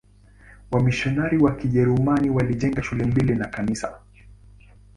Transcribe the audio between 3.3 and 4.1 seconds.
na kanisa.